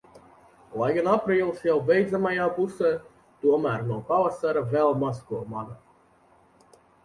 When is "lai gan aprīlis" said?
0.81-1.61